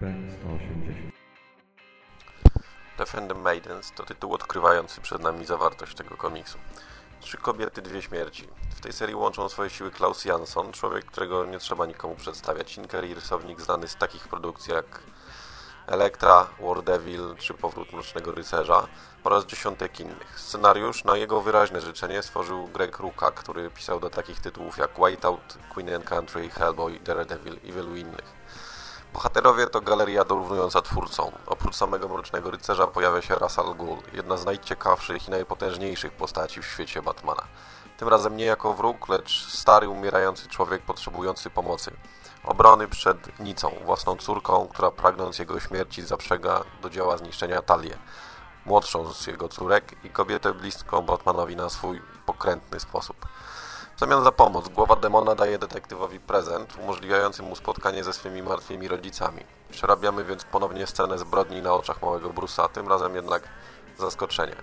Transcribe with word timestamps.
P180 0.00 1.10
Defend 2.98 3.28
the 3.28 3.34
Maidens 3.34 3.92
to 3.96 4.04
tytuł 4.04 4.34
odkrywający 4.34 5.00
przed 5.00 5.22
nami 5.22 5.46
zawartość 5.46 5.94
tego 5.94 6.16
komiksu. 6.16 6.58
Trzy 7.20 7.36
kobiety, 7.36 7.82
dwie 7.82 8.02
śmierci. 8.02 8.48
W 8.76 8.80
tej 8.80 8.92
serii 8.92 9.14
łączą 9.14 9.48
swoje 9.48 9.70
siły 9.70 9.90
Klaus 9.90 10.24
Jansson, 10.24 10.72
człowiek, 10.72 11.04
którego 11.04 11.46
nie 11.46 11.58
trzeba 11.58 11.86
nikomu 11.86 12.14
przedstawiać, 12.14 12.76
inker 12.76 13.04
i 13.04 13.14
rysownik 13.14 13.60
znany 13.60 13.88
z 13.88 13.96
takich 13.96 14.28
produkcji 14.28 14.74
jak 14.74 15.02
Elektra, 15.86 16.46
War 16.60 16.82
Devil 16.82 17.34
czy 17.38 17.54
Powrót 17.54 17.92
Mrocznego 17.92 18.32
Rycerza 18.32 18.88
oraz 19.24 19.46
dziesiątek 19.46 20.00
innych. 20.00 20.40
Scenariusz 20.40 21.04
na 21.04 21.16
jego 21.16 21.40
wyraźne 21.40 21.80
życzenie 21.80 22.22
stworzył 22.22 22.68
Greg 22.68 22.98
Ruka, 22.98 23.30
który 23.30 23.70
pisał 23.70 24.00
do 24.00 24.10
takich 24.10 24.40
tytułów 24.40 24.78
jak 24.78 24.98
Whiteout, 24.98 25.58
Queen 25.74 25.94
and 25.94 26.04
Country, 26.04 26.50
Hellboy, 26.50 27.00
Daredevil 27.00 27.58
i 27.64 27.72
wielu 27.72 27.96
innych. 27.96 28.34
Bohaterowie 29.12 29.66
to 29.66 29.80
galeria 29.80 30.24
dorównująca 30.24 30.82
twórcom. 30.82 31.30
Oprócz 31.46 31.76
samego 31.76 32.08
Mrocznego 32.08 32.50
Rycerza 32.50 32.86
pojawia 32.86 33.22
się 33.22 33.34
Ra's 33.34 33.60
al 33.60 33.74
Ghul, 33.74 33.98
jedna 34.12 34.36
z 34.36 34.44
najciekawszych 34.44 35.28
i 35.28 35.30
najpotężniejszych 35.30 36.12
postaci 36.12 36.62
w 36.62 36.66
świecie 36.66 37.02
Batmana. 37.02 37.42
Tym 37.98 38.08
razem 38.08 38.36
nie 38.36 38.44
jako 38.44 38.74
wróg, 38.74 39.08
lecz 39.08 39.52
stary, 39.52 39.88
umierający 39.88 40.48
człowiek 40.48 40.82
potrzebujący 40.82 41.50
pomocy. 41.50 41.90
Obrony 42.44 42.88
przed 42.88 43.40
Nicą, 43.40 43.72
własną 43.84 44.16
córką, 44.16 44.68
która 44.68 44.90
pragnąc 44.90 45.38
jego 45.38 45.60
śmierci 45.60 46.02
zaprzega 46.02 46.64
do 46.82 46.90
dzieła 46.90 47.16
zniszczenia 47.16 47.62
Talię, 47.62 47.98
młodszą 48.66 49.12
z 49.12 49.26
jego 49.26 49.48
córek 49.48 50.04
i 50.04 50.10
kobietę 50.10 50.54
bliską 50.54 51.02
Batmanowi 51.02 51.56
na 51.56 51.68
swój 51.68 52.02
pokrętny 52.26 52.80
sposób. 52.80 53.16
W 53.98 54.00
zamian 54.00 54.24
za 54.24 54.32
pomoc 54.32 54.68
głowa 54.68 54.96
demona 54.96 55.34
daje 55.34 55.58
detektywowi 55.58 56.20
prezent, 56.20 56.76
umożliwiający 56.82 57.42
mu 57.42 57.56
spotkanie 57.56 58.04
ze 58.04 58.12
swymi 58.12 58.42
martwymi 58.42 58.88
rodzicami. 58.88 59.44
Przerabiamy 59.70 60.24
więc 60.24 60.44
ponownie 60.44 60.86
scenę 60.86 61.18
zbrodni 61.18 61.62
na 61.62 61.72
oczach 61.74 62.02
małego 62.02 62.30
Brusa, 62.30 62.68
tym 62.68 62.88
razem 62.88 63.14
jednak 63.14 63.42
zaskoczenie. 63.98 64.56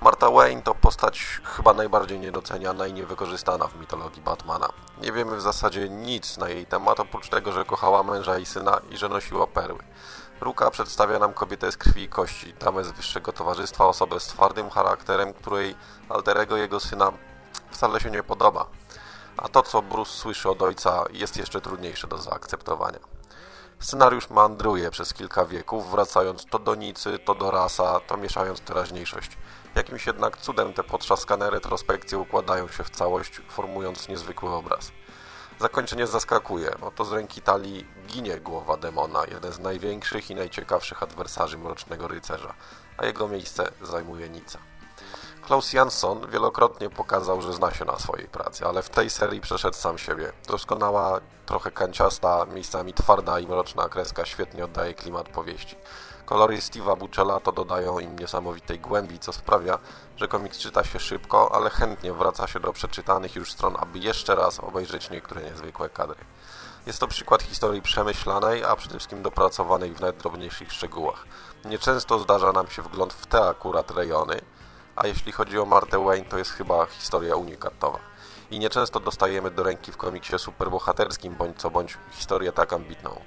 Martha 0.00 0.30
Wayne 0.30 0.62
to 0.62 0.74
postać 0.74 1.40
chyba 1.44 1.74
najbardziej 1.74 2.20
niedoceniana 2.20 2.86
i 2.86 2.92
niewykorzystana 2.92 3.66
w 3.66 3.80
mitologii 3.80 4.22
Batmana. 4.22 4.68
Nie 5.00 5.12
wiemy 5.12 5.36
w 5.36 5.42
zasadzie 5.42 5.88
nic 5.88 6.38
na 6.38 6.48
jej 6.48 6.66
temat, 6.66 7.00
oprócz 7.00 7.28
tego, 7.28 7.52
że 7.52 7.64
kochała 7.64 8.02
męża 8.02 8.38
i 8.38 8.46
syna 8.46 8.80
i 8.90 8.96
że 8.96 9.08
nosiła 9.08 9.46
perły. 9.46 9.82
Ruka 10.40 10.70
przedstawia 10.70 11.18
nam 11.18 11.32
kobietę 11.32 11.72
z 11.72 11.76
krwi 11.76 12.02
i 12.02 12.08
kości, 12.08 12.54
damę 12.54 12.84
z 12.84 12.90
wyższego 12.90 13.32
towarzystwa, 13.32 13.86
osobę 13.86 14.20
z 14.20 14.26
twardym 14.26 14.70
charakterem, 14.70 15.32
której 15.34 15.74
alterego 16.08 16.56
jego 16.56 16.80
syna 16.80 17.12
wcale 17.72 18.00
się 18.00 18.10
nie 18.10 18.22
podoba. 18.22 18.66
A 19.36 19.48
to, 19.48 19.62
co 19.62 19.82
Bruce 19.82 20.12
słyszy 20.12 20.50
od 20.50 20.62
ojca, 20.62 21.04
jest 21.10 21.36
jeszcze 21.36 21.60
trudniejsze 21.60 22.06
do 22.06 22.18
zaakceptowania. 22.18 22.98
Scenariusz 23.80 24.30
mandruje 24.30 24.90
przez 24.90 25.14
kilka 25.14 25.44
wieków, 25.44 25.90
wracając 25.90 26.46
to 26.46 26.58
do 26.58 26.74
Nicy, 26.74 27.18
to 27.18 27.34
do 27.34 27.50
Rasa, 27.50 28.00
to 28.00 28.16
mieszając 28.16 28.60
teraźniejszość. 28.60 29.38
Jakimś 29.74 30.06
jednak 30.06 30.36
cudem 30.36 30.72
te 30.72 30.84
potrzaskane 30.84 31.50
retrospekcje 31.50 32.18
układają 32.18 32.68
się 32.68 32.84
w 32.84 32.90
całość, 32.90 33.40
formując 33.48 34.08
niezwykły 34.08 34.50
obraz. 34.50 34.92
Zakończenie 35.60 36.06
zaskakuje. 36.06 36.80
Oto 36.80 37.04
z 37.04 37.12
ręki 37.12 37.42
talii 37.42 37.86
ginie 38.06 38.40
głowa 38.40 38.76
demona, 38.76 39.24
jeden 39.30 39.52
z 39.52 39.58
największych 39.58 40.30
i 40.30 40.34
najciekawszych 40.34 41.02
adwersarzy 41.02 41.58
Mrocznego 41.58 42.08
Rycerza, 42.08 42.54
a 42.98 43.06
jego 43.06 43.28
miejsce 43.28 43.72
zajmuje 43.82 44.28
Nica. 44.28 44.71
Klaus 45.42 45.72
Jansson 45.72 46.30
wielokrotnie 46.30 46.90
pokazał, 46.90 47.42
że 47.42 47.52
zna 47.52 47.70
się 47.70 47.84
na 47.84 47.98
swojej 47.98 48.28
pracy, 48.28 48.66
ale 48.66 48.82
w 48.82 48.88
tej 48.88 49.10
serii 49.10 49.40
przeszedł 49.40 49.76
sam 49.76 49.98
siebie. 49.98 50.32
Doskonała, 50.48 51.20
trochę 51.46 51.70
kanciasta, 51.70 52.46
miejscami 52.46 52.94
twarda 52.94 53.40
i 53.40 53.46
mroczna 53.46 53.88
kreska 53.88 54.24
świetnie 54.24 54.64
oddaje 54.64 54.94
klimat 54.94 55.28
powieści. 55.28 55.76
Kolory 56.24 56.56
Steve'a 56.56 56.98
Buchela 56.98 57.40
to 57.40 57.52
dodają 57.52 57.98
im 57.98 58.18
niesamowitej 58.18 58.80
głębi, 58.80 59.18
co 59.18 59.32
sprawia, 59.32 59.78
że 60.16 60.28
komiks 60.28 60.58
czyta 60.58 60.84
się 60.84 61.00
szybko, 61.00 61.54
ale 61.54 61.70
chętnie 61.70 62.12
wraca 62.12 62.46
się 62.46 62.60
do 62.60 62.72
przeczytanych 62.72 63.36
już 63.36 63.52
stron, 63.52 63.76
aby 63.78 63.98
jeszcze 63.98 64.34
raz 64.34 64.60
obejrzeć 64.60 65.10
niektóre 65.10 65.42
niezwykłe 65.42 65.88
kadry. 65.88 66.24
Jest 66.86 66.98
to 66.98 67.08
przykład 67.08 67.42
historii 67.42 67.82
przemyślanej, 67.82 68.64
a 68.64 68.76
przede 68.76 68.94
wszystkim 68.94 69.22
dopracowanej 69.22 69.94
w 69.94 70.00
najdrobniejszych 70.00 70.72
szczegółach. 70.72 71.24
Nieczęsto 71.64 72.18
zdarza 72.18 72.52
nam 72.52 72.66
się 72.66 72.82
wgląd 72.82 73.12
w 73.12 73.26
te 73.26 73.48
akurat 73.48 73.90
rejony, 73.90 74.40
a 74.96 75.06
jeśli 75.06 75.32
chodzi 75.32 75.58
o 75.58 75.64
Martę 75.64 76.04
Wayne, 76.04 76.24
to 76.24 76.38
jest 76.38 76.50
chyba 76.50 76.86
historia 76.86 77.36
unikatowa. 77.36 77.98
I 78.50 78.58
nieczęsto 78.58 79.00
dostajemy 79.00 79.50
do 79.50 79.62
ręki 79.62 79.92
w 79.92 79.96
komiksie 79.96 80.38
superbohaterskim, 80.38 81.34
bądź 81.34 81.56
co 81.56 81.70
bądź 81.70 81.98
historię 82.10 82.52
tak 82.52 82.72
ambitną. 82.72 83.20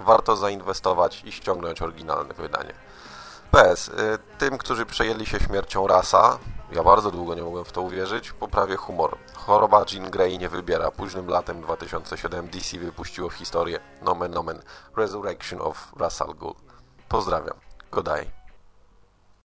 Warto 0.00 0.36
zainwestować 0.36 1.22
i 1.24 1.32
ściągnąć 1.32 1.82
oryginalne 1.82 2.34
wydanie. 2.34 2.74
PS. 3.50 3.88
Y, 3.88 3.92
tym, 4.38 4.58
którzy 4.58 4.86
przejęli 4.86 5.26
się 5.26 5.40
śmiercią 5.40 5.86
rasa, 5.86 6.38
ja 6.72 6.82
bardzo 6.82 7.10
długo 7.10 7.34
nie 7.34 7.42
mogłem 7.42 7.64
w 7.64 7.72
to 7.72 7.82
uwierzyć, 7.82 8.32
poprawię 8.32 8.76
humor. 8.76 9.16
Choroba 9.34 9.84
Jean 9.92 10.10
Grey 10.10 10.38
nie 10.38 10.48
wybiera. 10.48 10.90
Późnym 10.90 11.28
latem 11.28 11.62
2007 11.62 12.48
DC 12.48 12.78
wypuściło 12.78 13.30
historię 13.30 13.80
Nomen 14.02 14.32
Nomen 14.32 14.62
Resurrection 14.96 15.62
of 15.62 15.92
Russell 15.96 16.34
Ghul. 16.34 16.54
Pozdrawiam. 17.08 17.56
Godaj. 17.90 18.37